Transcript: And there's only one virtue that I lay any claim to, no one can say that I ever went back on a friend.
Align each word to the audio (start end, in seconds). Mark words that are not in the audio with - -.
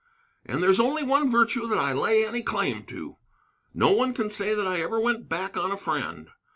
And 0.47 0.63
there's 0.63 0.79
only 0.79 1.03
one 1.03 1.29
virtue 1.29 1.67
that 1.67 1.77
I 1.77 1.93
lay 1.93 2.25
any 2.25 2.41
claim 2.41 2.81
to, 2.85 3.17
no 3.71 3.91
one 3.91 4.15
can 4.15 4.31
say 4.31 4.55
that 4.55 4.65
I 4.65 4.81
ever 4.81 4.99
went 4.99 5.29
back 5.29 5.55
on 5.55 5.71
a 5.71 5.77
friend. 5.77 6.29